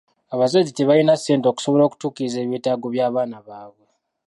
Abazadde 0.33 0.71
tebalina 0.75 1.13
ssente 1.17 1.47
okusobola 1.49 1.83
okutuukiriza 1.85 2.37
ebyetaago 2.41 2.85
by'abaana 2.93 3.37
baabwe. 3.47 3.87